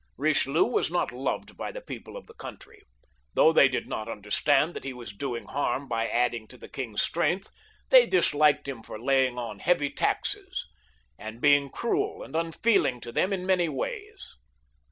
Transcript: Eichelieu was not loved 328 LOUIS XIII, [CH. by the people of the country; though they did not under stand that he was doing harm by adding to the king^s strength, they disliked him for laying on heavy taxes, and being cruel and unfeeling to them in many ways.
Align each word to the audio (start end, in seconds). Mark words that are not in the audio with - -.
Eichelieu 0.19 0.63
was 0.67 0.89
not 0.89 1.11
loved 1.11 1.49
328 1.49 1.53
LOUIS 1.53 1.53
XIII, 1.53 1.53
[CH. 1.53 1.57
by 1.57 1.71
the 1.71 1.85
people 1.85 2.17
of 2.17 2.25
the 2.25 2.33
country; 2.33 2.83
though 3.35 3.53
they 3.53 3.67
did 3.67 3.87
not 3.87 4.07
under 4.09 4.31
stand 4.31 4.73
that 4.73 4.83
he 4.83 4.93
was 4.93 5.13
doing 5.13 5.43
harm 5.43 5.87
by 5.87 6.07
adding 6.07 6.47
to 6.47 6.57
the 6.57 6.67
king^s 6.67 7.01
strength, 7.01 7.51
they 7.91 8.07
disliked 8.07 8.67
him 8.67 8.81
for 8.81 8.99
laying 8.99 9.37
on 9.37 9.59
heavy 9.59 9.91
taxes, 9.91 10.65
and 11.19 11.39
being 11.39 11.69
cruel 11.69 12.23
and 12.23 12.35
unfeeling 12.35 12.99
to 12.99 13.11
them 13.11 13.31
in 13.31 13.45
many 13.45 13.69
ways. 13.69 14.37